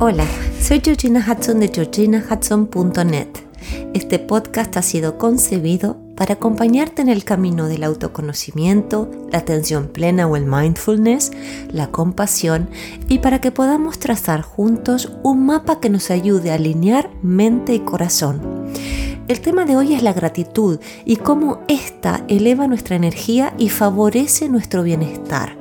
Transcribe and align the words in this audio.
Hola, 0.00 0.28
soy 0.60 0.80
Georgina 0.80 1.26
Hudson 1.28 1.58
de 1.58 1.72
georginahudson.net. 1.74 3.26
Este 3.94 4.20
podcast 4.20 4.76
ha 4.76 4.82
sido 4.82 5.18
concebido 5.18 5.96
para 6.14 6.34
acompañarte 6.34 7.02
en 7.02 7.08
el 7.08 7.24
camino 7.24 7.66
del 7.66 7.82
autoconocimiento, 7.82 9.10
la 9.32 9.38
atención 9.38 9.88
plena 9.88 10.28
o 10.28 10.36
el 10.36 10.46
mindfulness, 10.46 11.32
la 11.72 11.88
compasión 11.88 12.70
y 13.08 13.18
para 13.18 13.40
que 13.40 13.50
podamos 13.50 13.98
trazar 13.98 14.42
juntos 14.42 15.10
un 15.24 15.44
mapa 15.46 15.80
que 15.80 15.90
nos 15.90 16.12
ayude 16.12 16.52
a 16.52 16.54
alinear 16.54 17.10
mente 17.20 17.74
y 17.74 17.80
corazón. 17.80 18.70
El 19.26 19.40
tema 19.40 19.64
de 19.64 19.74
hoy 19.74 19.94
es 19.94 20.04
la 20.04 20.12
gratitud 20.12 20.78
y 21.06 21.16
cómo 21.16 21.62
ésta 21.66 22.22
eleva 22.28 22.68
nuestra 22.68 22.94
energía 22.94 23.52
y 23.58 23.68
favorece 23.68 24.48
nuestro 24.48 24.84
bienestar. 24.84 25.57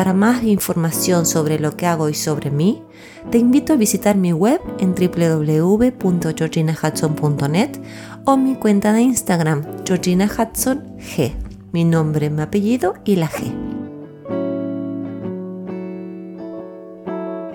Para 0.00 0.14
más 0.14 0.42
información 0.44 1.26
sobre 1.26 1.58
lo 1.58 1.76
que 1.76 1.84
hago 1.84 2.08
y 2.08 2.14
sobre 2.14 2.50
mí, 2.50 2.82
te 3.30 3.36
invito 3.36 3.74
a 3.74 3.76
visitar 3.76 4.16
mi 4.16 4.32
web 4.32 4.58
en 4.78 4.94
www.georginahudson.net 4.94 7.78
o 8.24 8.38
mi 8.38 8.54
cuenta 8.54 8.94
de 8.94 9.02
Instagram, 9.02 9.62
Georgina 9.86 10.24
Hudson 10.24 10.96
G. 10.96 11.34
Mi 11.72 11.84
nombre, 11.84 12.30
mi 12.30 12.40
apellido 12.40 12.94
y 13.04 13.16
la 13.16 13.28
G. 13.28 13.52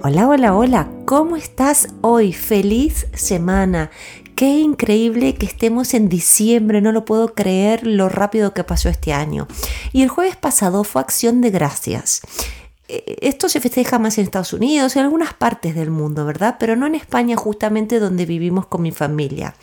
Hola, 0.04 0.28
hola, 0.28 0.56
hola, 0.56 0.88
¿cómo 1.06 1.38
estás 1.38 1.88
hoy? 2.02 2.32
Feliz 2.32 3.08
semana. 3.16 3.90
Qué 4.36 4.60
increíble 4.60 5.36
que 5.36 5.46
estemos 5.46 5.94
en 5.94 6.10
diciembre, 6.10 6.82
no 6.82 6.92
lo 6.92 7.06
puedo 7.06 7.34
creer 7.34 7.88
lo 7.88 8.10
rápido 8.10 8.54
que 8.54 8.66
pasó 8.66 8.90
este 8.90 9.14
año. 9.14 9.48
Y 9.94 10.02
el 10.02 10.10
jueves 10.10 10.36
pasado 10.36 10.84
fue 10.84 11.02
acción 11.02 11.40
de 11.40 11.52
gracias. 11.52 12.22
Eh, 12.88 13.16
esto 13.22 13.48
se 13.48 13.62
festeja 13.62 13.98
más 13.98 14.18
en 14.18 14.26
Estados 14.26 14.52
Unidos, 14.52 14.96
en 14.96 15.04
algunas 15.04 15.34
partes 15.34 15.74
del 15.74 15.90
mundo, 15.90 16.26
¿verdad? 16.26 16.58
Pero 16.60 16.76
no 16.76 16.86
en 16.86 16.96
España, 16.96 17.38
justamente 17.38 18.00
donde 18.00 18.26
vivimos 18.26 18.68
con 18.68 18.82
mi 18.82 18.92
familia. 18.92 19.56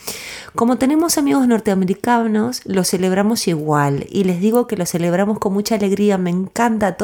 Como 0.54 0.76
tenemos 0.76 1.16
amigos 1.16 1.48
norteamericanos, 1.48 2.60
lo 2.66 2.84
celebramos 2.84 3.48
igual 3.48 4.06
y 4.10 4.24
les 4.24 4.38
digo 4.40 4.66
que 4.66 4.76
lo 4.76 4.84
celebramos 4.84 5.38
con 5.38 5.54
mucha 5.54 5.76
alegría, 5.76 6.18
me 6.18 6.28
encanta. 6.28 6.94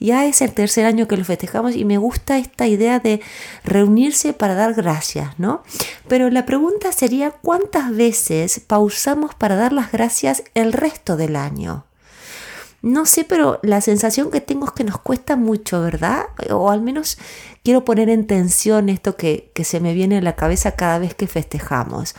Ya 0.00 0.24
es 0.24 0.40
el 0.40 0.52
tercer 0.54 0.86
año 0.86 1.06
que 1.06 1.18
lo 1.18 1.24
festejamos 1.24 1.76
y 1.76 1.84
me 1.84 1.98
gusta 1.98 2.38
esta 2.38 2.66
idea 2.66 2.98
de 2.98 3.20
reunirse 3.62 4.32
para 4.32 4.54
dar 4.54 4.72
gracias, 4.72 5.38
¿no? 5.38 5.62
Pero 6.08 6.30
la 6.30 6.46
pregunta 6.46 6.90
sería, 6.92 7.30
¿cuántas 7.30 7.94
veces 7.94 8.60
pausamos 8.66 9.34
para 9.34 9.56
dar 9.56 9.74
las 9.74 9.92
gracias 9.92 10.42
el 10.54 10.72
resto 10.72 11.18
del 11.18 11.36
año? 11.36 11.84
No 12.88 13.04
sé, 13.04 13.24
pero 13.24 13.60
la 13.62 13.82
sensación 13.82 14.30
que 14.30 14.40
tengo 14.40 14.64
es 14.64 14.72
que 14.72 14.82
nos 14.82 14.98
cuesta 14.98 15.36
mucho, 15.36 15.82
¿verdad? 15.82 16.24
O 16.48 16.70
al 16.70 16.80
menos 16.80 17.18
quiero 17.62 17.84
poner 17.84 18.08
en 18.08 18.26
tensión 18.26 18.88
esto 18.88 19.14
que, 19.14 19.52
se 19.62 19.78
me 19.78 19.92
viene 19.92 20.16
a 20.16 20.22
la 20.22 20.36
cabeza 20.36 20.72
cada 20.72 20.98
vez 20.98 21.14
que 21.14 21.26
festejamos. 21.26 22.14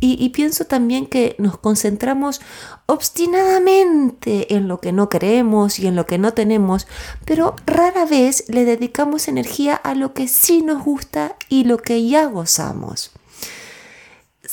Y, 0.00 0.16
y, 0.18 0.30
pienso 0.30 0.64
también 0.64 1.06
que 1.06 1.36
nos 1.38 1.56
concentramos 1.56 2.40
obstinadamente 2.86 4.56
en 4.56 4.66
lo 4.66 4.80
que 4.80 4.90
no 4.90 5.08
queremos 5.08 5.78
y 5.78 5.86
en 5.86 5.94
lo 5.94 6.04
que 6.06 6.18
no 6.18 6.34
tenemos, 6.34 6.88
pero 7.24 7.54
rara 7.64 8.04
vez 8.04 8.42
le 8.48 8.64
dedicamos 8.64 9.28
energía 9.28 9.76
a 9.76 9.94
lo 9.94 10.14
que 10.14 10.26
sí 10.26 10.62
nos 10.62 10.82
gusta 10.82 11.36
y 11.48 11.62
lo 11.62 11.78
que 11.78 12.08
ya 12.08 12.26
gozamos 12.26 13.12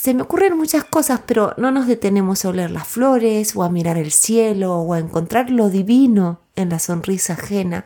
se 0.06 0.14
me 0.14 0.22
ocurren 0.22 0.56
muchas 0.56 0.84
cosas, 0.84 1.22
pero 1.26 1.52
no 1.56 1.72
nos 1.72 1.88
detenemos 1.88 2.44
a 2.44 2.50
oler 2.50 2.70
las 2.70 2.86
flores 2.86 3.56
o 3.56 3.64
a 3.64 3.70
mirar 3.70 3.98
el 3.98 4.12
cielo 4.12 4.76
o 4.76 4.94
a 4.94 5.00
encontrar 5.00 5.50
lo 5.50 5.68
divino 5.68 6.38
en 6.54 6.68
la 6.68 6.78
sonrisa 6.78 7.32
ajena. 7.32 7.84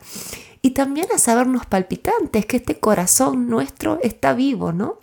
Y 0.61 0.73
también 0.73 1.07
a 1.15 1.19
sabernos 1.19 1.65
palpitantes, 1.65 2.45
que 2.45 2.59
este 2.59 2.79
corazón 2.79 3.49
nuestro 3.49 3.99
está 4.03 4.35
vivo, 4.35 4.71
¿no? 4.71 4.99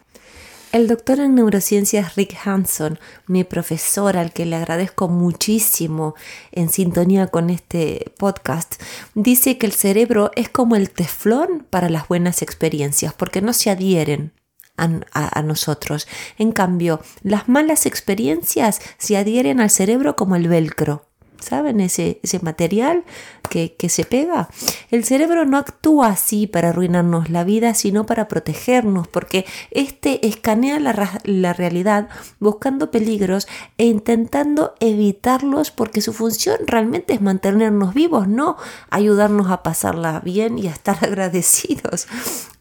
El 0.72 0.88
doctor 0.88 1.20
en 1.20 1.34
neurociencias 1.34 2.16
Rick 2.16 2.38
Hanson, 2.46 3.00
mi 3.26 3.44
profesor 3.44 4.16
al 4.16 4.32
que 4.32 4.46
le 4.46 4.56
agradezco 4.56 5.08
muchísimo 5.08 6.14
en 6.52 6.70
sintonía 6.70 7.26
con 7.26 7.50
este 7.50 8.12
podcast, 8.20 8.80
dice 9.16 9.58
que 9.58 9.66
el 9.66 9.72
cerebro 9.72 10.30
es 10.36 10.50
como 10.50 10.76
el 10.76 10.92
teflón 10.92 11.66
para 11.68 11.90
las 11.90 12.08
buenas 12.08 12.44
experiencias 12.44 13.12
porque 13.12 13.42
no 13.42 13.54
se 13.54 13.72
adhieren 13.72 14.34
a, 14.78 15.42
nosotros. 15.42 16.08
En 16.38 16.52
cambio, 16.52 17.02
las 17.24 17.50
malas 17.50 17.86
experiencias 17.86 18.82
se 18.98 19.18
adhieren 19.18 19.60
al 19.60 19.70
cerebro 19.70 20.16
como 20.16 20.36
el 20.36 20.48
velcro. 20.48 21.07
¿Saben 21.40 21.80
ese, 21.82 22.20
ese 22.24 22.40
material 22.40 23.04
que, 23.50 23.76
que, 23.76 23.90
se 23.90 24.04
pega? 24.04 24.50
El 24.92 25.04
cerebro 25.04 25.46
no 25.46 25.58
actúa 25.58 26.08
así 26.08 26.48
para 26.48 26.70
arruinarnos 26.70 27.30
la 27.30 27.44
vida, 27.44 27.74
sino 27.74 28.06
para 28.06 28.28
protegernos, 28.28 29.08
porque 29.08 29.46
este 29.72 30.28
escanea 30.28 30.80
la, 30.80 31.22
la 31.24 31.54
realidad 31.54 32.10
buscando 32.40 32.92
peligros 32.92 33.48
e 33.78 33.86
intentando 33.86 34.76
evitarlos, 34.80 35.72
porque 35.72 36.02
su 36.02 36.14
función 36.14 36.58
realmente 36.66 37.14
es 37.14 37.22
mantenernos 37.22 37.94
vivos, 37.94 38.28
no 38.28 38.58
ayudarnos 38.90 39.52
a 39.52 39.64
pasarla 39.64 40.20
bien 40.20 40.58
y 40.58 40.68
a 40.68 40.72
estar 40.72 40.98
agradecidos. 41.02 42.08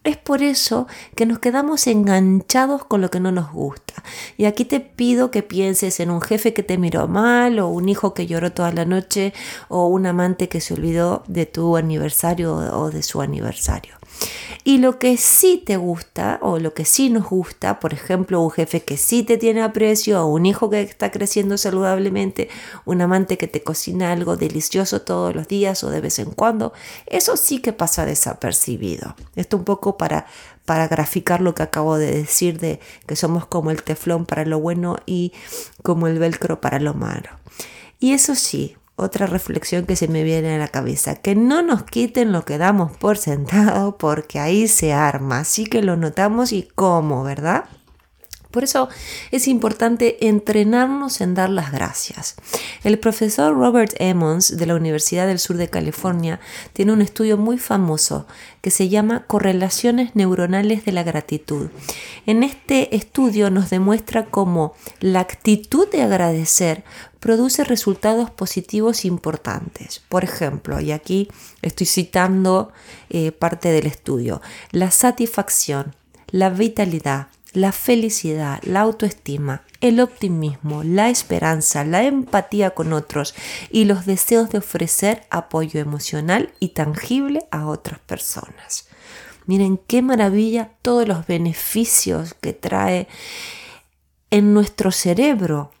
Es 0.03 0.15
por 0.15 0.41
eso 0.41 0.87
que 1.15 1.25
nos 1.25 1.39
quedamos 1.39 1.85
enganchados 1.85 2.85
con 2.85 3.01
lo 3.01 3.11
que 3.11 3.19
no 3.19 3.33
nos 3.33 3.51
gusta. 3.51 3.93
Y 4.37 4.45
aquí 4.45 4.63
te 4.63 4.79
pido 4.79 5.31
que 5.31 5.43
pienses 5.43 5.99
en 5.99 6.11
un 6.11 6.21
jefe 6.21 6.53
que 6.53 6.63
te 6.63 6.77
miró 6.77 7.09
mal, 7.09 7.59
o 7.59 7.67
un 7.67 7.89
hijo 7.89 8.13
que 8.13 8.25
lloró 8.25 8.53
toda 8.53 8.66
la 8.73 8.85
noche, 8.85 9.33
o 9.69 9.87
un 9.87 10.05
amante 10.05 10.49
que 10.49 10.61
se 10.61 10.73
olvidó 10.73 11.23
de 11.27 11.45
tu 11.45 11.77
aniversario 11.77 12.55
o 12.55 12.89
de 12.89 13.03
su 13.03 13.21
aniversario. 13.21 13.97
Y 14.63 14.79
lo 14.79 14.99
que 14.99 15.15
sí 15.15 15.63
te 15.65 15.77
gusta 15.77 16.39
o 16.41 16.59
lo 16.59 16.73
que 16.73 16.83
sí 16.83 17.09
nos 17.09 17.29
gusta, 17.29 17.79
por 17.79 17.93
ejemplo, 17.93 18.41
un 18.41 18.51
jefe 18.51 18.81
que 18.83 18.97
sí 18.97 19.23
te 19.23 19.37
tiene 19.37 19.61
aprecio, 19.61 20.21
o 20.21 20.27
un 20.27 20.45
hijo 20.45 20.69
que 20.69 20.81
está 20.81 21.11
creciendo 21.11 21.57
saludablemente, 21.57 22.49
un 22.83 23.01
amante 23.01 23.37
que 23.37 23.47
te 23.47 23.63
cocina 23.63 24.11
algo 24.11 24.35
delicioso 24.35 25.01
todos 25.01 25.33
los 25.33 25.47
días 25.47 25.83
o 25.83 25.89
de 25.89 26.01
vez 26.01 26.19
en 26.19 26.31
cuando, 26.31 26.73
eso 27.05 27.37
sí 27.37 27.59
que 27.59 27.71
pasa 27.71 28.05
desapercibido. 28.05 29.15
Esto 29.35 29.55
un 29.55 29.63
poco 29.63 29.97
para, 29.97 30.25
para 30.65 30.87
graficar 30.87 31.39
lo 31.39 31.55
que 31.55 31.63
acabo 31.63 31.97
de 31.97 32.11
decir 32.11 32.59
de 32.59 32.81
que 33.05 33.15
somos 33.15 33.45
como 33.45 33.71
el 33.71 33.83
teflón 33.83 34.25
para 34.25 34.43
lo 34.43 34.59
bueno 34.59 34.97
y 35.05 35.31
como 35.81 36.07
el 36.07 36.19
velcro 36.19 36.59
para 36.59 36.79
lo 36.79 36.93
malo. 36.93 37.29
Y 37.99 38.13
eso 38.13 38.35
sí, 38.35 38.75
otra 38.95 39.27
reflexión 39.27 39.85
que 39.85 39.95
se 39.95 40.07
me 40.07 40.23
viene 40.23 40.55
a 40.55 40.57
la 40.59 40.67
cabeza, 40.67 41.15
que 41.15 41.35
no 41.35 41.61
nos 41.61 41.83
quiten 41.83 42.31
lo 42.31 42.45
que 42.45 42.57
damos 42.57 42.95
por 42.97 43.17
sentado 43.17 43.97
porque 43.97 44.39
ahí 44.39 44.67
se 44.67 44.93
arma, 44.93 45.39
así 45.39 45.65
que 45.65 45.81
lo 45.81 45.97
notamos 45.97 46.51
y 46.51 46.67
cómo, 46.75 47.23
¿verdad? 47.23 47.65
Por 48.57 48.63
eso 48.63 48.89
es 49.29 49.47
importante 49.47 50.29
entrenarnos 50.29 51.21
en 51.21 51.35
dar 51.35 51.51
las 51.51 51.71
gracias. 51.71 52.33
El 52.83 52.97
profesor 52.97 53.53
Robert 53.53 53.93
Emmons 53.99 54.57
de 54.57 54.65
la 54.65 54.73
Universidad 54.73 55.27
del 55.27 55.37
Sur 55.37 55.57
de 55.57 55.69
California 55.69 56.39
tiene 56.73 56.91
un 56.91 57.03
estudio 57.03 57.37
muy 57.37 57.59
famoso 57.59 58.25
que 58.61 58.71
se 58.71 58.89
llama 58.89 59.27
Correlaciones 59.27 60.15
Neuronales 60.15 60.85
de 60.85 60.91
la 60.91 61.03
Gratitud. 61.03 61.67
En 62.25 62.41
este 62.41 62.95
estudio 62.95 63.51
nos 63.51 63.69
demuestra 63.69 64.25
cómo 64.25 64.73
la 65.01 65.19
actitud 65.19 65.87
de 65.91 66.01
agradecer 66.01 66.83
produce 67.19 67.63
resultados 67.63 68.31
positivos 68.31 69.05
importantes. 69.05 70.01
Por 70.09 70.23
ejemplo, 70.23 70.81
y 70.81 70.93
aquí 70.93 71.27
estoy 71.61 71.85
citando 71.85 72.71
eh, 73.11 73.31
parte 73.31 73.69
del 73.69 73.85
estudio, 73.85 74.41
la 74.71 74.89
satisfacción, 74.89 75.95
la 76.31 76.49
vitalidad, 76.49 77.27
la 77.57 77.71
felicidad, 77.71 78.61
la 78.63 78.81
autoestima, 78.81 79.63
el 79.81 79.99
optimismo, 79.99 80.83
la 80.83 81.09
esperanza, 81.09 81.83
la 81.83 82.03
empatía 82.03 82.69
con 82.71 82.93
otros 82.93 83.33
y 83.71 83.85
los 83.85 84.05
deseos 84.05 84.51
de 84.51 84.59
ofrecer 84.59 85.25
apoyo 85.31 85.79
emocional 85.79 86.53
y 86.59 86.69
tangible 86.69 87.47
a 87.49 87.65
otras 87.65 87.99
personas. 87.99 88.87
Miren 89.47 89.77
qué 89.77 90.03
maravilla 90.03 90.69
todos 90.83 91.07
los 91.07 91.25
beneficios 91.25 92.35
que 92.35 92.53
trae 92.53 93.07
en 94.29 94.53
nuestro 94.53 94.91
cerebro 94.91 95.71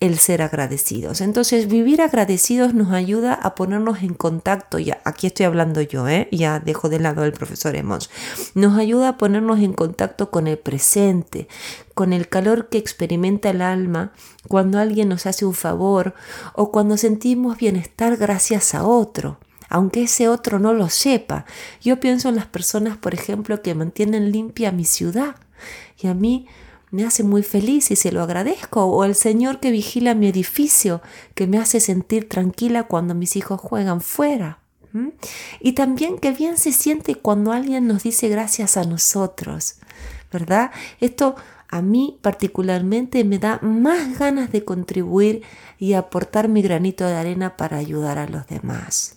el 0.00 0.18
ser 0.18 0.40
agradecidos. 0.40 1.20
Entonces, 1.20 1.68
vivir 1.68 2.00
agradecidos 2.00 2.72
nos 2.72 2.92
ayuda 2.92 3.34
a 3.34 3.54
ponernos 3.54 4.02
en 4.02 4.14
contacto, 4.14 4.78
ya 4.78 5.00
aquí 5.04 5.26
estoy 5.26 5.44
hablando 5.44 5.82
yo, 5.82 6.08
¿eh? 6.08 6.28
ya 6.32 6.58
dejo 6.58 6.88
de 6.88 6.98
lado 6.98 7.24
el 7.24 7.32
profesor 7.32 7.76
Emos, 7.76 8.10
nos 8.54 8.78
ayuda 8.78 9.10
a 9.10 9.18
ponernos 9.18 9.60
en 9.60 9.74
contacto 9.74 10.30
con 10.30 10.46
el 10.46 10.58
presente, 10.58 11.48
con 11.94 12.14
el 12.14 12.28
calor 12.28 12.70
que 12.70 12.78
experimenta 12.78 13.50
el 13.50 13.60
alma 13.60 14.12
cuando 14.48 14.78
alguien 14.78 15.10
nos 15.10 15.26
hace 15.26 15.44
un 15.44 15.54
favor 15.54 16.14
o 16.54 16.72
cuando 16.72 16.96
sentimos 16.96 17.58
bienestar 17.58 18.16
gracias 18.16 18.74
a 18.74 18.84
otro 18.84 19.38
aunque 19.72 20.02
ese 20.02 20.28
otro 20.28 20.58
no 20.58 20.74
lo 20.74 20.88
sepa. 20.88 21.46
Yo 21.80 22.00
pienso 22.00 22.28
en 22.28 22.34
las 22.34 22.46
personas, 22.46 22.98
por 22.98 23.14
ejemplo, 23.14 23.62
que 23.62 23.76
mantienen 23.76 24.32
limpia 24.32 24.72
mi 24.72 24.84
ciudad. 24.84 25.36
Y 25.96 26.08
a 26.08 26.14
mí 26.14 26.48
me 26.90 27.04
hace 27.04 27.22
muy 27.22 27.42
feliz 27.42 27.90
y 27.90 27.96
se 27.96 28.12
lo 28.12 28.22
agradezco, 28.22 28.84
o 28.84 29.04
el 29.04 29.14
Señor 29.14 29.60
que 29.60 29.70
vigila 29.70 30.14
mi 30.14 30.28
edificio, 30.28 31.02
que 31.34 31.46
me 31.46 31.58
hace 31.58 31.80
sentir 31.80 32.28
tranquila 32.28 32.84
cuando 32.84 33.14
mis 33.14 33.36
hijos 33.36 33.60
juegan 33.60 34.00
fuera. 34.00 34.58
Y 35.60 35.72
también 35.72 36.18
qué 36.18 36.32
bien 36.32 36.56
se 36.56 36.72
siente 36.72 37.14
cuando 37.14 37.52
alguien 37.52 37.86
nos 37.86 38.02
dice 38.02 38.28
gracias 38.28 38.76
a 38.76 38.84
nosotros, 38.84 39.76
¿verdad? 40.32 40.72
Esto 40.98 41.36
a 41.68 41.80
mí 41.80 42.18
particularmente 42.22 43.22
me 43.22 43.38
da 43.38 43.60
más 43.62 44.18
ganas 44.18 44.50
de 44.50 44.64
contribuir 44.64 45.42
y 45.78 45.92
aportar 45.92 46.48
mi 46.48 46.60
granito 46.62 47.06
de 47.06 47.14
arena 47.14 47.56
para 47.56 47.76
ayudar 47.76 48.18
a 48.18 48.26
los 48.26 48.48
demás. 48.48 49.14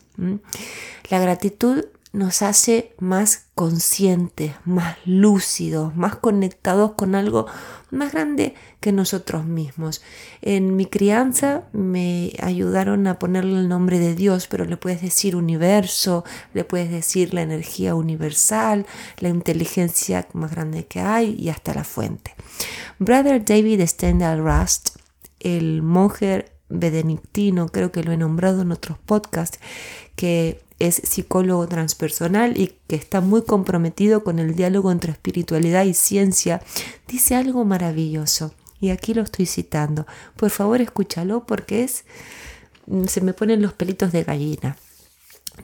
La 1.10 1.20
gratitud 1.20 1.86
nos 2.14 2.44
hace 2.44 2.94
más 3.00 3.48
conscientes, 3.56 4.54
más 4.66 4.98
lúcidos, 5.04 5.96
más 5.96 6.16
conectados 6.16 6.92
con 6.92 7.16
algo 7.16 7.48
más 7.90 8.14
grande 8.14 8.54
que 8.80 8.92
nosotros 8.92 9.46
mismos. 9.46 10.04
En 10.44 10.76
mi 10.76 10.86
crianza 10.86 11.64
me 11.74 12.34
ayudaron 12.40 13.08
a 13.08 13.18
ponerle 13.18 13.60
el 13.60 13.68
nombre 13.68 13.98
de 13.98 14.14
Dios, 14.14 14.48
pero 14.48 14.66
le 14.66 14.78
puedes 14.78 15.02
decir 15.02 15.36
universo, 15.36 16.24
le 16.54 16.64
puedes 16.64 16.92
decir 16.92 17.34
la 17.34 17.42
energía 17.42 17.96
universal, 17.96 18.86
la 19.18 19.30
inteligencia 19.30 20.28
más 20.34 20.52
grande 20.52 20.86
que 20.86 21.02
hay 21.02 21.36
y 21.40 21.50
hasta 21.50 21.74
la 21.74 21.84
fuente. 21.84 22.36
Brother 23.00 23.44
David 23.44 23.82
Stendhal 23.88 24.38
Rust, 24.38 24.98
el 25.40 25.82
monje 25.82 26.46
benedictino, 26.70 27.68
creo 27.70 27.92
que 27.92 28.04
lo 28.04 28.12
he 28.12 28.18
nombrado 28.18 28.62
en 28.62 28.72
otros 28.72 28.98
podcasts, 29.00 29.60
que 30.16 30.63
es 30.80 30.96
psicólogo 30.96 31.68
transpersonal 31.68 32.60
y 32.60 32.76
que 32.88 32.96
está 32.96 33.22
muy 33.22 33.44
comprometido 33.44 34.24
con 34.24 34.40
el 34.40 34.56
diálogo 34.56 34.92
entre 34.92 35.12
espiritualidad 35.12 35.86
y 35.86 35.94
ciencia, 35.94 36.62
dice 37.08 37.36
algo 37.36 37.66
maravilloso. 37.66 38.54
Y 38.80 38.90
aquí 38.90 39.14
lo 39.14 39.22
estoy 39.22 39.46
citando. 39.46 40.06
Por 40.36 40.50
favor, 40.50 40.82
escúchalo 40.82 41.46
porque 41.46 41.84
es 41.84 42.06
mm, 42.88 43.06
se 43.06 43.22
me 43.22 43.34
ponen 43.34 43.62
los 43.62 43.74
pelitos 43.74 44.12
de 44.12 44.24
gallina. 44.24 44.78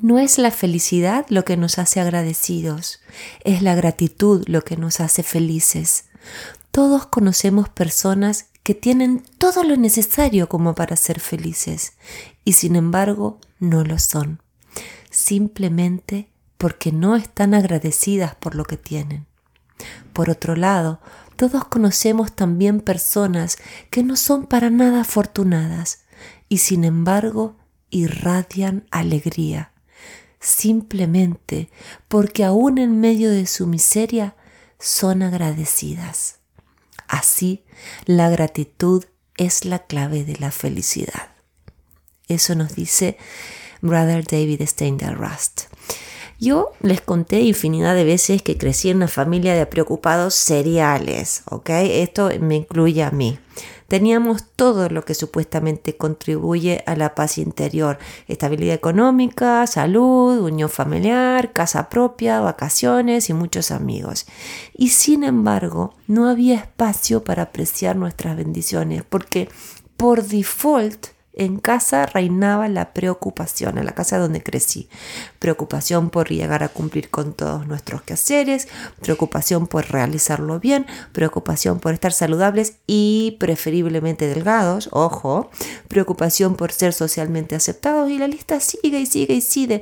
No 0.01 0.19
es 0.19 0.37
la 0.37 0.51
felicidad 0.51 1.25
lo 1.29 1.43
que 1.43 1.57
nos 1.57 1.79
hace 1.79 1.99
agradecidos, 1.99 3.01
es 3.43 3.63
la 3.63 3.73
gratitud 3.75 4.43
lo 4.47 4.61
que 4.61 4.77
nos 4.77 4.99
hace 4.99 5.23
felices. 5.23 6.05
Todos 6.71 7.07
conocemos 7.07 7.69
personas 7.69 8.45
que 8.61 8.75
tienen 8.75 9.23
todo 9.39 9.63
lo 9.63 9.75
necesario 9.77 10.47
como 10.47 10.75
para 10.75 10.95
ser 10.95 11.19
felices 11.19 11.93
y 12.45 12.53
sin 12.53 12.75
embargo 12.75 13.39
no 13.59 13.83
lo 13.83 13.97
son 13.97 14.41
simplemente 15.09 16.29
porque 16.57 16.91
no 16.91 17.15
están 17.15 17.53
agradecidas 17.53 18.35
por 18.35 18.55
lo 18.55 18.65
que 18.65 18.77
tienen. 18.77 19.25
Por 20.13 20.29
otro 20.29 20.55
lado, 20.55 20.99
todos 21.35 21.63
conocemos 21.65 22.35
también 22.35 22.81
personas 22.81 23.57
que 23.89 24.03
no 24.03 24.15
son 24.17 24.45
para 24.45 24.69
nada 24.69 25.01
afortunadas 25.01 26.03
y 26.49 26.57
sin 26.57 26.83
embargo 26.83 27.55
irradian 27.89 28.85
alegría, 28.91 29.71
simplemente 30.39 31.69
porque 32.07 32.43
aún 32.43 32.77
en 32.77 32.99
medio 32.99 33.31
de 33.31 33.47
su 33.47 33.67
miseria 33.67 34.35
son 34.79 35.21
agradecidas. 35.21 36.39
Así, 37.07 37.63
la 38.05 38.29
gratitud 38.29 39.05
es 39.37 39.63
la 39.63 39.79
clave 39.79 40.25
de 40.25 40.35
la 40.37 40.51
felicidad. 40.51 41.31
Eso 42.27 42.53
nos 42.53 42.75
dice 42.75 43.17
Brother 43.81 44.25
David 44.25 44.61
Steindl 44.65 45.15
Rust. 45.15 45.63
Yo 46.39 46.71
les 46.81 47.01
conté 47.01 47.41
infinidad 47.41 47.95
de 47.95 48.05
veces 48.05 48.41
que 48.41 48.57
crecí 48.57 48.89
en 48.89 48.97
una 48.97 49.09
familia 49.09 49.55
de 49.55 49.65
preocupados 49.65 50.35
seriales, 50.35 51.43
¿ok? 51.49 51.69
Esto 51.69 52.29
me 52.39 52.55
incluye 52.55 53.03
a 53.03 53.11
mí. 53.11 53.39
Teníamos 53.89 54.45
todo 54.55 54.87
lo 54.87 55.03
que 55.03 55.15
supuestamente 55.15 55.97
contribuye 55.97 56.83
a 56.85 56.95
la 56.95 57.15
paz 57.15 57.39
interior, 57.39 57.97
estabilidad 58.27 58.75
económica, 58.75 59.65
salud, 59.67 60.39
unión 60.39 60.69
familiar, 60.69 61.51
casa 61.53 61.89
propia, 61.89 62.39
vacaciones 62.39 63.29
y 63.29 63.33
muchos 63.33 63.71
amigos. 63.71 64.27
Y 64.73 64.89
sin 64.89 65.23
embargo, 65.23 65.95
no 66.07 66.29
había 66.29 66.55
espacio 66.55 67.23
para 67.23 67.43
apreciar 67.43 67.95
nuestras 67.95 68.37
bendiciones, 68.37 69.03
porque 69.09 69.49
por 69.97 70.23
default 70.23 71.07
en 71.39 71.57
casa 71.57 72.05
reinaba 72.05 72.67
la 72.67 72.93
preocupación, 72.93 73.77
en 73.77 73.85
la 73.85 73.93
casa 73.93 74.17
donde 74.17 74.43
crecí. 74.43 74.89
Preocupación 75.39 76.09
por 76.09 76.27
llegar 76.27 76.63
a 76.63 76.67
cumplir 76.67 77.09
con 77.09 77.33
todos 77.33 77.65
nuestros 77.65 78.01
quehaceres, 78.01 78.67
preocupación 79.01 79.65
por 79.65 79.89
realizarlo 79.89 80.59
bien, 80.59 80.85
preocupación 81.13 81.79
por 81.79 81.93
estar 81.93 82.11
saludables 82.11 82.75
y 82.87 83.37
preferiblemente 83.39 84.27
delgados, 84.27 84.89
ojo, 84.91 85.49
preocupación 85.87 86.55
por 86.55 86.73
ser 86.73 86.91
socialmente 86.91 87.55
aceptados 87.55 88.11
y 88.11 88.17
la 88.17 88.27
lista 88.27 88.59
sigue 88.59 88.99
y 88.99 89.05
sigue 89.05 89.35
y 89.35 89.41
sigue, 89.41 89.81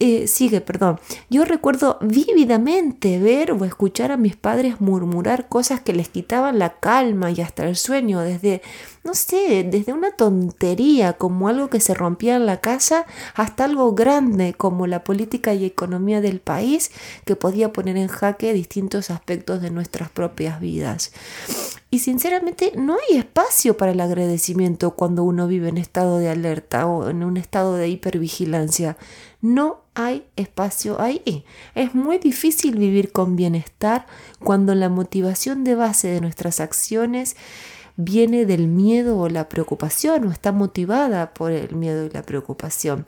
eh, 0.00 0.26
sigue, 0.26 0.60
perdón. 0.60 0.98
Yo 1.30 1.44
recuerdo 1.44 1.98
vívidamente 2.00 3.20
ver 3.20 3.52
o 3.52 3.64
escuchar 3.64 4.10
a 4.10 4.16
mis 4.16 4.34
padres 4.34 4.80
murmurar 4.80 5.48
cosas 5.48 5.80
que 5.80 5.92
les 5.92 6.08
quitaban 6.08 6.58
la 6.58 6.80
calma 6.80 7.30
y 7.30 7.40
hasta 7.40 7.64
el 7.68 7.76
sueño 7.76 8.20
desde 8.22 8.60
no 9.02 9.14
sé, 9.14 9.64
desde 9.64 9.92
una 9.92 10.10
tontería 10.12 11.14
como 11.14 11.48
algo 11.48 11.70
que 11.70 11.80
se 11.80 11.94
rompía 11.94 12.36
en 12.36 12.44
la 12.44 12.60
casa 12.60 13.06
hasta 13.34 13.64
algo 13.64 13.94
grande 13.94 14.52
como 14.52 14.86
la 14.86 15.04
política 15.04 15.54
y 15.54 15.64
economía 15.64 16.20
del 16.20 16.40
país 16.40 16.90
que 17.24 17.34
podía 17.34 17.72
poner 17.72 17.96
en 17.96 18.08
jaque 18.08 18.52
distintos 18.52 19.10
aspectos 19.10 19.62
de 19.62 19.70
nuestras 19.70 20.10
propias 20.10 20.60
vidas. 20.60 21.12
Y 21.90 22.00
sinceramente 22.00 22.72
no 22.76 22.94
hay 22.94 23.18
espacio 23.18 23.76
para 23.76 23.92
el 23.92 24.00
agradecimiento 24.00 24.92
cuando 24.92 25.24
uno 25.24 25.48
vive 25.48 25.70
en 25.70 25.78
estado 25.78 26.18
de 26.18 26.28
alerta 26.28 26.86
o 26.86 27.08
en 27.08 27.24
un 27.24 27.36
estado 27.36 27.76
de 27.76 27.88
hipervigilancia. 27.88 28.96
No 29.40 29.80
hay 29.94 30.24
espacio 30.36 31.00
ahí. 31.00 31.44
Es 31.74 31.94
muy 31.94 32.18
difícil 32.18 32.76
vivir 32.76 33.10
con 33.10 33.34
bienestar 33.34 34.06
cuando 34.38 34.74
la 34.76 34.88
motivación 34.88 35.64
de 35.64 35.74
base 35.74 36.08
de 36.08 36.20
nuestras 36.20 36.60
acciones 36.60 37.34
viene 38.04 38.46
del 38.46 38.66
miedo 38.68 39.18
o 39.18 39.28
la 39.28 39.48
preocupación 39.48 40.26
o 40.26 40.30
está 40.30 40.52
motivada 40.52 41.34
por 41.34 41.52
el 41.52 41.74
miedo 41.74 42.06
y 42.06 42.10
la 42.10 42.22
preocupación. 42.22 43.06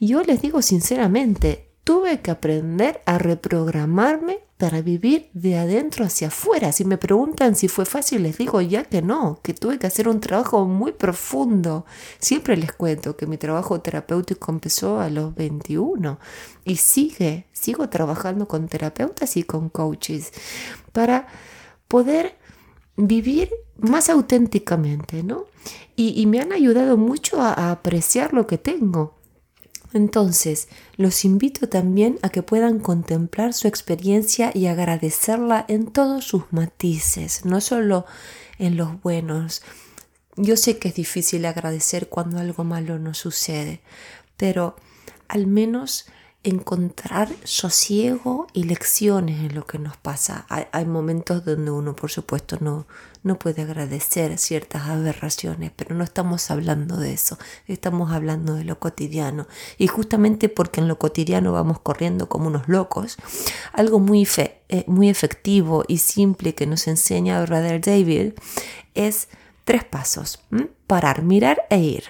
Yo 0.00 0.22
les 0.22 0.42
digo 0.42 0.62
sinceramente, 0.62 1.70
tuve 1.84 2.20
que 2.20 2.30
aprender 2.30 3.00
a 3.06 3.18
reprogramarme 3.18 4.38
para 4.56 4.82
vivir 4.82 5.30
de 5.32 5.56
adentro 5.56 6.04
hacia 6.04 6.28
afuera. 6.28 6.70
Si 6.70 6.84
me 6.84 6.98
preguntan 6.98 7.56
si 7.56 7.66
fue 7.66 7.86
fácil, 7.86 8.22
les 8.24 8.36
digo 8.36 8.60
ya 8.60 8.84
que 8.84 9.00
no, 9.00 9.40
que 9.42 9.54
tuve 9.54 9.78
que 9.78 9.86
hacer 9.86 10.06
un 10.06 10.20
trabajo 10.20 10.66
muy 10.66 10.92
profundo. 10.92 11.86
Siempre 12.18 12.58
les 12.58 12.72
cuento 12.72 13.16
que 13.16 13.26
mi 13.26 13.38
trabajo 13.38 13.80
terapéutico 13.80 14.52
empezó 14.52 15.00
a 15.00 15.08
los 15.08 15.34
21 15.34 16.18
y 16.64 16.76
sigue, 16.76 17.46
sigo 17.52 17.88
trabajando 17.88 18.46
con 18.46 18.68
terapeutas 18.68 19.38
y 19.38 19.44
con 19.44 19.70
coaches 19.70 20.32
para 20.92 21.26
poder 21.88 22.39
vivir 22.96 23.50
más 23.78 24.10
auténticamente, 24.10 25.22
¿no? 25.22 25.46
Y, 25.96 26.24
me 26.26 26.40
han 26.40 26.52
ayudado 26.52 26.96
mucho 26.96 27.42
a, 27.42 27.70
apreciar 27.70 28.32
lo 28.32 28.46
que 28.46 28.56
tengo. 28.56 29.18
Entonces, 29.92 30.68
los 30.96 31.26
invito 31.26 31.68
también 31.68 32.18
a 32.22 32.30
que 32.30 32.42
puedan 32.42 32.78
contemplar 32.78 33.52
su 33.52 33.68
experiencia 33.68 34.50
y 34.54 34.66
agradecerla 34.66 35.66
en 35.68 35.88
todos 35.88 36.24
sus 36.24 36.44
matices, 36.52 37.44
no 37.44 37.60
solo 37.60 38.06
en 38.58 38.78
los 38.78 39.02
buenos. 39.02 39.62
Yo 40.36 40.56
sé 40.56 40.78
que 40.78 40.88
es 40.88 40.94
difícil 40.94 41.44
agradecer 41.44 42.08
cuando 42.08 42.38
algo 42.38 42.64
malo 42.64 42.98
nos 42.98 43.18
sucede, 43.18 43.82
pero 44.38 44.76
al 45.28 45.46
menos 45.46 46.06
encontrar 46.42 47.28
sosiego 47.44 48.46
y 48.54 48.64
lecciones 48.64 49.40
en 49.40 49.54
lo 49.54 49.66
que 49.66 49.78
nos 49.78 49.96
pasa. 49.98 50.46
Hay, 50.48 50.86
momentos 50.86 51.44
donde 51.44 51.70
uno, 51.70 51.94
por 51.94 52.10
supuesto, 52.10 52.56
no, 52.60 52.86
no 53.22 53.38
puede 53.38 53.62
agradecer 53.62 54.38
ciertas 54.38 54.88
aberraciones, 54.88 55.70
pero 55.76 55.94
no 55.94 56.02
estamos 56.02 56.50
hablando 56.50 56.96
de 56.96 57.12
eso, 57.12 57.38
estamos 57.66 58.10
hablando 58.12 58.54
de 58.54 58.64
lo 58.64 58.78
cotidiano. 58.78 59.46
Y 59.76 59.86
justamente 59.88 60.48
porque 60.48 60.80
en 60.80 60.88
lo 60.88 60.98
cotidiano 60.98 61.52
vamos 61.52 61.78
corriendo 61.80 62.28
como 62.28 62.48
unos 62.48 62.68
locos, 62.68 63.18
algo 63.74 63.98
muy, 63.98 64.24
fe, 64.24 64.62
eh, 64.70 64.84
muy 64.86 65.10
efectivo 65.10 65.84
y 65.88 65.98
simple 65.98 66.54
que 66.54 66.66
nos 66.66 66.88
enseña 66.88 67.42
Brother 67.44 67.82
David 67.82 68.32
es 68.94 69.28
tres 69.64 69.84
pasos. 69.84 70.40
Parar, 70.86 71.22
mirar 71.22 71.66
e 71.68 71.78
ir. 71.80 72.04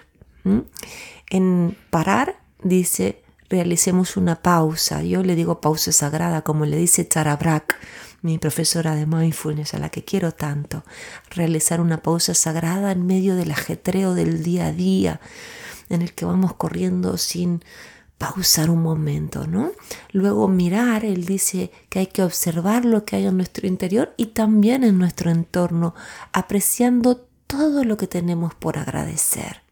En 1.29 1.77
parar 1.91 2.41
dice 2.63 3.23
realicemos 3.51 4.17
una 4.17 4.37
pausa. 4.37 5.03
Yo 5.03 5.23
le 5.23 5.35
digo 5.35 5.61
pausa 5.61 5.93
sagrada, 5.93 6.43
como 6.43 6.65
le 6.65 6.77
dice 6.77 7.05
Tara 7.05 7.37
Brack, 7.37 7.77
mi 8.23 8.39
profesora 8.39 8.95
de 8.95 9.07
mindfulness, 9.07 9.75
a 9.75 9.79
la 9.79 9.91
que 9.91 10.05
quiero 10.05 10.33
tanto. 10.33 10.85
Realizar 11.31 11.81
una 11.81 12.01
pausa 12.01 12.33
sagrada 12.33 12.93
en 12.93 13.05
medio 13.05 13.35
del 13.35 13.51
ajetreo 13.51 14.15
del 14.15 14.43
día 14.43 14.67
a 14.67 14.73
día, 14.73 15.21
en 15.89 16.01
el 16.03 16.15
que 16.15 16.25
vamos 16.25 16.55
corriendo 16.55 17.19
sin 17.19 17.63
pausar 18.19 18.71
un 18.71 18.83
momento, 18.83 19.47
¿no? 19.47 19.73
Luego 20.13 20.47
mirar, 20.47 21.05
él 21.05 21.25
dice 21.25 21.73
que 21.89 22.01
hay 22.01 22.07
que 22.07 22.23
observar 22.23 22.85
lo 22.85 23.05
que 23.05 23.17
hay 23.17 23.27
en 23.27 23.37
nuestro 23.37 23.67
interior 23.67 24.13
y 24.17 24.27
también 24.27 24.85
en 24.85 24.99
nuestro 24.99 25.31
entorno, 25.31 25.95
apreciando 26.33 27.27
todo 27.47 27.83
lo 27.83 27.97
que 27.97 28.07
tenemos 28.07 28.55
por 28.55 28.79
agradecer. 28.79 29.63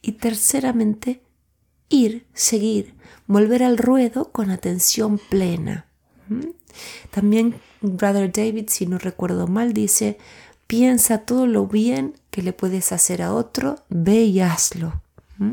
Y 0.00 0.12
terceramente, 0.12 1.20
ir, 1.88 2.26
seguir, 2.34 2.94
volver 3.26 3.62
al 3.62 3.78
ruedo 3.78 4.30
con 4.32 4.50
atención 4.50 5.18
plena. 5.18 5.86
¿Mm? 6.28 6.50
También 7.10 7.56
Brother 7.80 8.32
David, 8.32 8.68
si 8.68 8.86
no 8.86 8.98
recuerdo 8.98 9.46
mal, 9.46 9.72
dice, 9.72 10.18
piensa 10.66 11.18
todo 11.18 11.46
lo 11.46 11.66
bien 11.66 12.14
que 12.30 12.42
le 12.42 12.52
puedes 12.52 12.92
hacer 12.92 13.22
a 13.22 13.32
otro, 13.32 13.76
ve 13.88 14.22
y 14.24 14.40
hazlo. 14.40 15.00
¿Mm? 15.38 15.52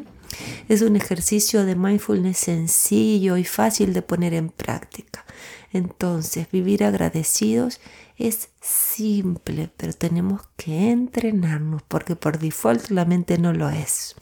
Es 0.67 0.81
un 0.81 0.95
ejercicio 0.95 1.65
de 1.65 1.75
mindfulness 1.75 2.37
sencillo 2.37 3.37
y 3.37 3.43
fácil 3.43 3.93
de 3.93 4.01
poner 4.01 4.33
en 4.33 4.49
práctica. 4.49 5.25
Entonces, 5.71 6.49
vivir 6.51 6.83
agradecidos 6.83 7.79
es 8.17 8.49
simple, 8.61 9.71
pero 9.75 9.93
tenemos 9.93 10.41
que 10.55 10.91
entrenarnos 10.91 11.81
porque 11.83 12.15
por 12.15 12.39
default 12.39 12.89
la 12.89 13.05
mente 13.05 13.37
no 13.37 13.53
lo 13.53 13.69
es. 13.69 14.15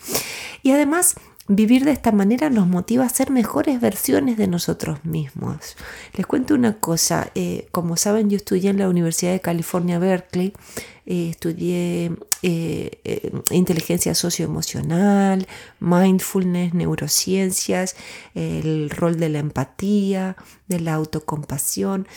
Y 0.64 0.72
además, 0.72 1.16
Vivir 1.54 1.84
de 1.84 1.92
esta 1.92 2.14
manera 2.14 2.50
nos 2.50 2.66
motiva 2.66 3.04
a 3.04 3.10
ser 3.10 3.30
mejores 3.30 3.82
versiones 3.82 4.38
de 4.38 4.48
nosotros 4.48 5.04
mismos. 5.04 5.76
Les 6.14 6.26
cuento 6.26 6.54
una 6.56 6.80
cosa, 6.80 7.30
eh, 7.36 7.68
como 7.72 7.98
saben 7.98 8.30
yo 8.30 8.38
estudié 8.38 8.70
en 8.70 8.78
la 8.78 8.88
Universidad 8.88 9.34
de 9.34 9.42
California, 9.42 10.00
Berkeley, 10.00 10.54
eh, 11.06 11.28
estudié 11.30 12.14
eh, 12.42 13.32
inteligencia 13.50 14.16
socioemocional, 14.16 15.46
mindfulness, 15.82 16.74
neurociencias, 16.74 17.98
el 18.34 18.90
rol 18.90 19.20
de 19.20 19.28
la 19.28 19.40
empatía, 19.40 20.38
de 20.70 20.80
la 20.80 20.94
autocompasión 20.94 22.08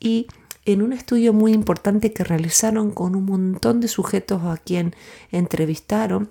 y 0.00 0.26
en 0.66 0.82
un 0.82 0.92
estudio 0.92 1.32
muy 1.32 1.54
importante 1.54 2.12
que 2.12 2.24
realizaron 2.24 2.90
con 2.90 3.16
un 3.16 3.24
montón 3.24 3.80
de 3.80 3.88
sujetos 3.88 4.42
a 4.44 4.58
quien 4.58 4.94
entrevistaron, 5.30 6.28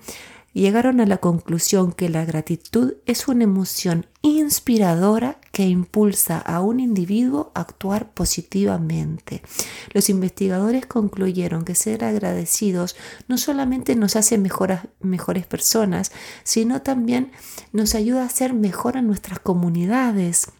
llegaron 0.54 1.00
a 1.00 1.06
la 1.06 1.18
conclusión 1.18 1.94
que 1.94 2.10
la 2.10 2.26
gratitud 2.26 2.96
es 3.06 3.28
una 3.28 3.44
emoción 3.44 4.08
inspiradora 4.22 5.40
que 5.52 5.68
impulsa 5.68 6.38
a 6.38 6.62
un 6.62 6.80
individuo 6.80 7.52
a 7.56 7.62
actuar 7.62 8.12
positivamente. 8.12 9.42
Los 9.94 10.10
investigadores 10.10 10.86
concluyeron 10.86 11.66
que 11.66 11.76
ser 11.76 12.04
agradecidos 12.04 12.96
no 13.28 13.38
solamente 13.38 13.96
nos 13.96 14.16
hace 14.16 14.38
mejores 14.38 15.46
personas, 15.46 16.12
sino 16.44 16.82
también 16.82 17.32
nos 17.74 17.96
ayuda 17.96 18.26
a 18.26 18.30
ser 18.30 18.54
mejor 18.54 18.98
en 18.98 19.08
nuestras 19.08 19.40
comunidades. 19.40 20.52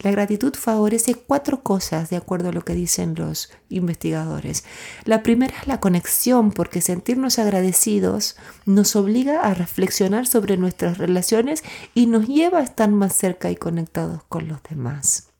La 0.00 0.12
gratitud 0.12 0.54
favorece 0.54 1.14
cuatro 1.14 1.62
cosas, 1.62 2.08
de 2.08 2.16
acuerdo 2.16 2.50
a 2.50 2.52
lo 2.52 2.64
que 2.64 2.74
dicen 2.74 3.16
los 3.16 3.50
investigadores. 3.68 4.64
La 5.04 5.24
primera 5.24 5.56
es 5.60 5.66
la 5.66 5.80
conexión, 5.80 6.52
porque 6.52 6.80
sentirnos 6.80 7.40
agradecidos 7.40 8.36
nos 8.64 8.94
obliga 8.94 9.40
a 9.40 9.54
reflexionar 9.54 10.28
sobre 10.28 10.56
nuestras 10.56 10.98
relaciones 10.98 11.64
y 11.94 12.06
nos 12.06 12.28
lleva 12.28 12.60
a 12.60 12.62
estar 12.62 12.90
más 12.90 13.14
cerca 13.14 13.50
y 13.50 13.56
conectados 13.56 14.22
con 14.28 14.46
los 14.46 14.62
demás. 14.62 15.30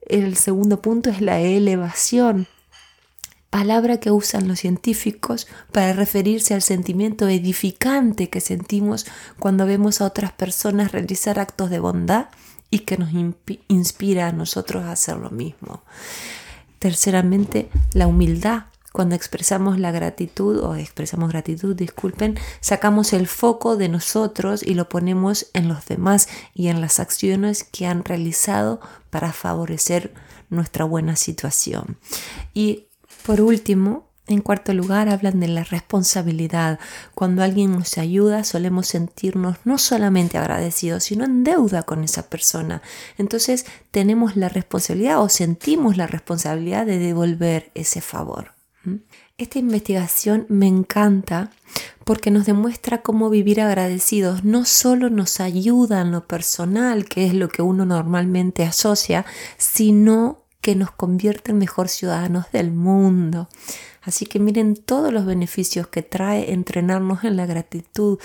El 0.00 0.36
segundo 0.36 0.82
punto 0.82 1.08
es 1.08 1.20
la 1.20 1.40
elevación, 1.40 2.48
palabra 3.48 4.00
que 4.00 4.10
usan 4.10 4.48
los 4.48 4.58
científicos 4.58 5.46
para 5.70 5.92
referirse 5.92 6.54
al 6.54 6.62
sentimiento 6.62 7.28
edificante 7.28 8.28
que 8.28 8.40
sentimos 8.40 9.06
cuando 9.38 9.64
vemos 9.64 10.00
a 10.00 10.06
otras 10.06 10.32
personas 10.32 10.90
realizar 10.90 11.38
actos 11.38 11.70
de 11.70 11.78
bondad 11.78 12.26
y 12.74 12.80
que 12.80 12.98
nos 12.98 13.10
inspira 13.68 14.26
a 14.26 14.32
nosotros 14.32 14.82
a 14.82 14.90
hacer 14.90 15.16
lo 15.16 15.30
mismo. 15.30 15.84
Terceramente, 16.80 17.70
la 17.92 18.08
humildad, 18.08 18.64
cuando 18.92 19.14
expresamos 19.14 19.78
la 19.78 19.92
gratitud 19.92 20.58
o 20.58 20.74
expresamos 20.74 21.28
gratitud, 21.28 21.76
disculpen, 21.76 22.36
sacamos 22.60 23.12
el 23.12 23.28
foco 23.28 23.76
de 23.76 23.88
nosotros 23.88 24.64
y 24.64 24.74
lo 24.74 24.88
ponemos 24.88 25.46
en 25.52 25.68
los 25.68 25.86
demás 25.86 26.28
y 26.52 26.66
en 26.66 26.80
las 26.80 26.98
acciones 26.98 27.62
que 27.62 27.86
han 27.86 28.04
realizado 28.04 28.80
para 29.10 29.32
favorecer 29.32 30.12
nuestra 30.50 30.84
buena 30.84 31.14
situación. 31.14 31.96
Y 32.54 32.88
por 33.24 33.40
último, 33.40 34.08
en 34.26 34.40
cuarto 34.40 34.72
lugar, 34.72 35.08
hablan 35.10 35.38
de 35.40 35.48
la 35.48 35.64
responsabilidad. 35.64 36.78
Cuando 37.14 37.42
alguien 37.42 37.72
nos 37.72 37.98
ayuda, 37.98 38.42
solemos 38.44 38.86
sentirnos 38.86 39.58
no 39.64 39.76
solamente 39.76 40.38
agradecidos, 40.38 41.04
sino 41.04 41.24
en 41.24 41.44
deuda 41.44 41.82
con 41.82 42.04
esa 42.04 42.30
persona. 42.30 42.80
Entonces, 43.18 43.66
tenemos 43.90 44.36
la 44.36 44.48
responsabilidad 44.48 45.20
o 45.20 45.28
sentimos 45.28 45.98
la 45.98 46.06
responsabilidad 46.06 46.86
de 46.86 46.98
devolver 46.98 47.70
ese 47.74 48.00
favor. 48.00 48.52
Esta 49.36 49.58
investigación 49.58 50.46
me 50.48 50.66
encanta 50.66 51.50
porque 52.04 52.30
nos 52.30 52.46
demuestra 52.46 53.02
cómo 53.02 53.30
vivir 53.30 53.60
agradecidos 53.60 54.44
no 54.44 54.64
solo 54.64 55.10
nos 55.10 55.40
ayuda 55.40 56.02
en 56.02 56.12
lo 56.12 56.26
personal, 56.26 57.06
que 57.06 57.26
es 57.26 57.34
lo 57.34 57.48
que 57.48 57.62
uno 57.62 57.84
normalmente 57.84 58.64
asocia, 58.64 59.24
sino 59.56 60.43
que 60.64 60.74
nos 60.74 60.90
convierte 60.90 61.50
en 61.50 61.58
mejor 61.58 61.90
ciudadanos 61.90 62.50
del 62.50 62.72
mundo. 62.72 63.50
Así 64.00 64.24
que 64.24 64.38
miren 64.38 64.76
todos 64.76 65.12
los 65.12 65.26
beneficios 65.26 65.88
que 65.88 66.00
trae 66.00 66.54
entrenarnos 66.54 67.22
en 67.24 67.36
la 67.36 67.44
gratitud, 67.44 68.18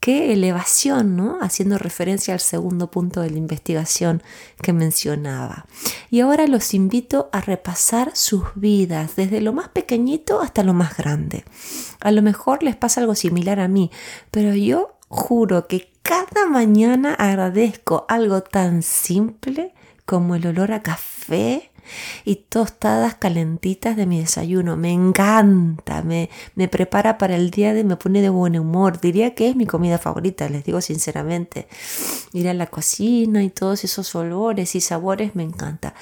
Qué 0.00 0.32
elevación, 0.32 1.16
¿no? 1.16 1.38
Haciendo 1.40 1.76
referencia 1.76 2.32
al 2.32 2.38
segundo 2.38 2.88
punto 2.88 3.20
de 3.20 3.30
la 3.30 3.38
investigación 3.38 4.22
que 4.62 4.72
mencionaba. 4.72 5.66
Y 6.08 6.20
ahora 6.20 6.46
los 6.46 6.72
invito 6.72 7.28
a 7.32 7.40
repasar 7.40 8.12
sus 8.14 8.44
vidas, 8.54 9.16
desde 9.16 9.40
lo 9.40 9.52
más 9.52 9.68
pequeñito 9.70 10.40
hasta 10.40 10.62
lo 10.62 10.72
más 10.72 10.96
grande. 10.96 11.44
A 12.00 12.12
lo 12.12 12.22
mejor 12.22 12.62
les 12.62 12.76
pasa 12.76 13.00
algo 13.00 13.16
similar 13.16 13.58
a 13.58 13.66
mí, 13.66 13.90
pero 14.30 14.54
yo 14.54 14.96
juro 15.08 15.66
que 15.66 15.90
cada 16.02 16.46
mañana 16.48 17.14
agradezco 17.14 18.06
algo 18.08 18.42
tan 18.42 18.84
simple 18.84 19.74
como 20.08 20.36
el 20.36 20.46
olor 20.46 20.72
a 20.72 20.82
café 20.82 21.67
y 22.24 22.36
tostadas 22.36 23.14
calentitas 23.14 23.96
de 23.96 24.06
mi 24.06 24.20
desayuno. 24.20 24.76
Me 24.76 24.92
encanta, 24.92 26.02
me, 26.02 26.30
me 26.54 26.68
prepara 26.68 27.18
para 27.18 27.36
el 27.36 27.50
día 27.50 27.74
de, 27.74 27.84
me 27.84 27.96
pone 27.96 28.22
de 28.22 28.28
buen 28.28 28.58
humor. 28.58 29.00
Diría 29.00 29.34
que 29.34 29.48
es 29.48 29.56
mi 29.56 29.66
comida 29.66 29.98
favorita, 29.98 30.48
les 30.48 30.64
digo 30.64 30.80
sinceramente. 30.80 31.68
Ir 32.32 32.48
a 32.48 32.54
la 32.54 32.66
cocina 32.66 33.42
y 33.42 33.50
todos 33.50 33.84
esos 33.84 34.14
olores 34.14 34.74
y 34.74 34.80
sabores 34.80 35.34
me 35.34 35.42
encanta. 35.42 35.94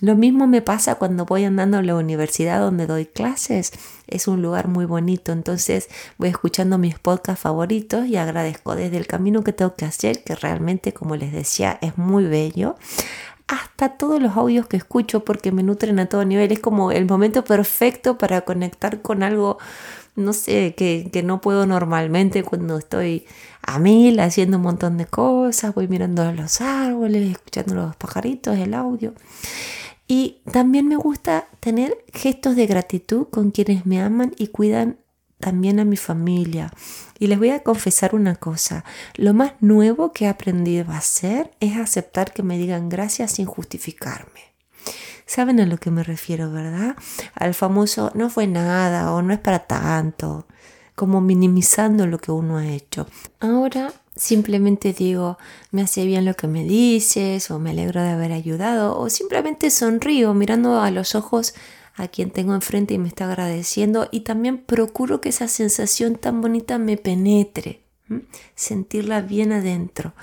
Lo 0.00 0.14
mismo 0.14 0.46
me 0.46 0.62
pasa 0.62 0.94
cuando 0.94 1.24
voy 1.24 1.44
andando 1.44 1.78
a 1.78 1.82
la 1.82 1.96
universidad 1.96 2.60
donde 2.60 2.86
doy 2.86 3.06
clases. 3.06 3.72
Es 4.06 4.28
un 4.28 4.42
lugar 4.42 4.68
muy 4.68 4.86
bonito, 4.86 5.32
entonces 5.32 5.88
voy 6.16 6.28
escuchando 6.28 6.78
mis 6.78 6.98
podcasts 6.98 7.42
favoritos 7.42 8.06
y 8.06 8.16
agradezco 8.16 8.74
desde 8.74 8.96
el 8.96 9.06
camino 9.06 9.42
que 9.42 9.52
tengo 9.52 9.74
que 9.74 9.84
hacer, 9.84 10.22
que 10.24 10.34
realmente, 10.34 10.92
como 10.92 11.16
les 11.16 11.32
decía, 11.32 11.78
es 11.82 11.98
muy 11.98 12.24
bello, 12.24 12.76
hasta 13.48 13.96
todos 13.96 14.20
los 14.22 14.36
audios 14.36 14.66
que 14.66 14.76
escucho 14.76 15.24
porque 15.24 15.50
me 15.52 15.62
nutren 15.62 15.98
a 15.98 16.06
todo 16.06 16.24
nivel. 16.24 16.52
Es 16.52 16.60
como 16.60 16.92
el 16.92 17.06
momento 17.06 17.44
perfecto 17.44 18.18
para 18.18 18.42
conectar 18.42 19.02
con 19.02 19.22
algo, 19.22 19.58
no 20.14 20.32
sé, 20.32 20.74
que, 20.76 21.08
que 21.12 21.22
no 21.22 21.40
puedo 21.40 21.66
normalmente 21.66 22.44
cuando 22.44 22.78
estoy 22.78 23.26
a 23.62 23.78
mil 23.78 24.20
haciendo 24.20 24.58
un 24.58 24.62
montón 24.62 24.98
de 24.98 25.06
cosas, 25.06 25.74
voy 25.74 25.88
mirando 25.88 26.30
los 26.32 26.60
árboles, 26.60 27.30
escuchando 27.30 27.74
los 27.74 27.96
pajaritos, 27.96 28.56
el 28.58 28.74
audio. 28.74 29.14
Y 30.06 30.38
también 30.52 30.88
me 30.88 30.96
gusta 30.96 31.48
tener 31.60 31.96
gestos 32.14 32.56
de 32.56 32.66
gratitud 32.66 33.26
con 33.30 33.50
quienes 33.50 33.84
me 33.84 34.00
aman 34.00 34.34
y 34.38 34.48
cuidan 34.48 34.96
también 35.38 35.80
a 35.80 35.84
mi 35.84 35.96
familia. 35.96 36.72
Y 37.18 37.26
les 37.26 37.38
voy 37.38 37.50
a 37.50 37.62
confesar 37.62 38.14
una 38.14 38.36
cosa, 38.36 38.84
lo 39.14 39.34
más 39.34 39.52
nuevo 39.60 40.12
que 40.12 40.26
he 40.26 40.28
aprendido 40.28 40.92
a 40.92 40.98
hacer 40.98 41.50
es 41.60 41.76
aceptar 41.76 42.32
que 42.32 42.42
me 42.42 42.58
digan 42.58 42.88
gracias 42.88 43.32
sin 43.32 43.46
justificarme. 43.46 44.40
¿Saben 45.26 45.60
a 45.60 45.66
lo 45.66 45.76
que 45.76 45.90
me 45.90 46.02
refiero, 46.02 46.50
verdad? 46.50 46.96
Al 47.34 47.54
famoso 47.54 48.10
no 48.14 48.30
fue 48.30 48.46
nada 48.46 49.12
o 49.12 49.20
no 49.20 49.34
es 49.34 49.38
para 49.38 49.60
tanto, 49.66 50.46
como 50.94 51.20
minimizando 51.20 52.06
lo 52.06 52.18
que 52.18 52.32
uno 52.32 52.56
ha 52.56 52.66
hecho. 52.66 53.06
Ahora 53.40 53.92
simplemente 54.18 54.92
digo, 54.92 55.38
me 55.70 55.82
hace 55.82 56.04
bien 56.04 56.24
lo 56.24 56.34
que 56.34 56.48
me 56.48 56.64
dices 56.64 57.50
o 57.50 57.58
me 57.58 57.70
alegro 57.70 58.02
de 58.02 58.10
haber 58.10 58.32
ayudado 58.32 58.98
o 58.98 59.08
simplemente 59.08 59.70
sonrío 59.70 60.34
mirando 60.34 60.80
a 60.80 60.90
los 60.90 61.14
ojos 61.14 61.54
a 61.98 62.08
quien 62.08 62.30
tengo 62.30 62.54
enfrente 62.54 62.94
y 62.94 62.98
me 62.98 63.08
está 63.08 63.26
agradeciendo 63.26 64.08
y 64.10 64.20
también 64.20 64.58
procuro 64.58 65.20
que 65.20 65.28
esa 65.28 65.48
sensación 65.48 66.16
tan 66.16 66.40
bonita 66.40 66.78
me 66.78 66.96
penetre, 66.96 67.82
sentirla 68.54 69.20
bien 69.20 69.52
adentro. 69.52 70.14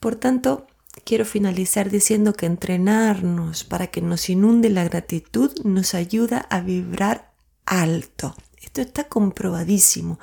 Por 0.00 0.16
tanto, 0.16 0.66
quiero 1.04 1.24
finalizar 1.24 1.90
diciendo 1.90 2.32
que 2.32 2.46
entrenarnos 2.46 3.64
para 3.64 3.86
que 3.86 4.02
nos 4.02 4.28
inunde 4.28 4.68
la 4.68 4.84
gratitud 4.84 5.52
nos 5.64 5.94
ayuda 5.94 6.38
a 6.50 6.60
vibrar 6.60 7.32
alto. 7.66 8.34
Esto 8.60 8.80
está 8.80 9.04
comprobadísimo. 9.04 10.18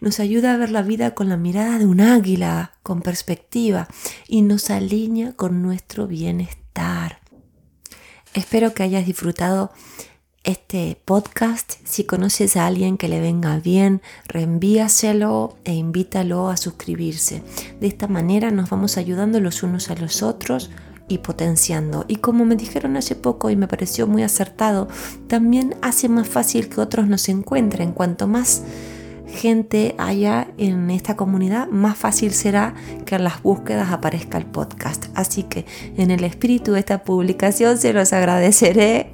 Nos 0.00 0.20
ayuda 0.20 0.54
a 0.54 0.56
ver 0.56 0.70
la 0.70 0.82
vida 0.82 1.14
con 1.14 1.28
la 1.28 1.36
mirada 1.36 1.78
de 1.78 1.86
un 1.86 2.00
águila, 2.00 2.74
con 2.82 3.02
perspectiva, 3.02 3.88
y 4.28 4.42
nos 4.42 4.70
alinea 4.70 5.32
con 5.32 5.62
nuestro 5.62 6.06
bienestar. 6.06 7.20
Espero 8.34 8.74
que 8.74 8.84
hayas 8.84 9.06
disfrutado 9.06 9.72
este 10.44 10.98
podcast. 11.04 11.74
Si 11.84 12.04
conoces 12.04 12.56
a 12.56 12.66
alguien 12.66 12.96
que 12.96 13.08
le 13.08 13.20
venga 13.20 13.58
bien, 13.58 14.00
reenvíaselo 14.26 15.56
e 15.64 15.74
invítalo 15.74 16.48
a 16.48 16.56
suscribirse. 16.56 17.42
De 17.80 17.86
esta 17.86 18.08
manera 18.08 18.50
nos 18.50 18.70
vamos 18.70 18.96
ayudando 18.96 19.40
los 19.40 19.62
unos 19.62 19.90
a 19.90 19.96
los 19.96 20.22
otros 20.22 20.70
y 21.08 21.18
potenciando. 21.18 22.04
Y 22.08 22.16
como 22.16 22.44
me 22.44 22.56
dijeron 22.56 22.96
hace 22.96 23.16
poco 23.16 23.50
y 23.50 23.56
me 23.56 23.68
pareció 23.68 24.06
muy 24.06 24.22
acertado, 24.22 24.88
también 25.26 25.76
hace 25.82 26.08
más 26.08 26.28
fácil 26.28 26.68
que 26.68 26.80
otros 26.80 27.08
nos 27.08 27.28
encuentren. 27.28 27.92
Cuanto 27.92 28.26
más 28.26 28.62
gente 29.30 29.94
haya 29.98 30.48
en 30.58 30.90
esta 30.90 31.16
comunidad, 31.16 31.68
más 31.68 31.96
fácil 31.96 32.32
será 32.32 32.74
que 33.06 33.16
en 33.16 33.24
las 33.24 33.42
búsquedas 33.42 33.92
aparezca 33.92 34.38
el 34.38 34.46
podcast. 34.46 35.06
Así 35.14 35.44
que 35.44 35.66
en 35.96 36.10
el 36.10 36.24
espíritu 36.24 36.72
de 36.72 36.80
esta 36.80 37.04
publicación 37.04 37.78
se 37.78 37.92
los 37.92 38.12
agradeceré 38.12 39.12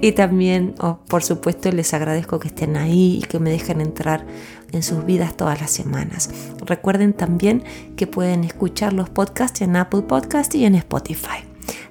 y 0.00 0.12
también, 0.12 0.74
oh, 0.80 0.98
por 1.08 1.22
supuesto, 1.22 1.70
les 1.72 1.92
agradezco 1.94 2.38
que 2.38 2.48
estén 2.48 2.76
ahí 2.76 3.20
y 3.22 3.26
que 3.26 3.38
me 3.38 3.50
dejen 3.50 3.80
entrar 3.80 4.26
en 4.72 4.82
sus 4.82 5.04
vidas 5.04 5.36
todas 5.36 5.60
las 5.60 5.70
semanas. 5.70 6.30
Recuerden 6.64 7.12
también 7.12 7.64
que 7.96 8.06
pueden 8.06 8.44
escuchar 8.44 8.92
los 8.92 9.10
podcasts 9.10 9.60
en 9.62 9.76
Apple 9.76 10.02
Podcast 10.02 10.54
y 10.54 10.64
en 10.64 10.74
Spotify. 10.74 11.44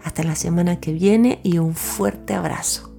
Hasta 0.03 0.23
la 0.23 0.35
semana 0.35 0.79
que 0.79 0.93
viene 0.93 1.39
y 1.43 1.57
un 1.57 1.75
fuerte 1.75 2.33
abrazo. 2.33 2.96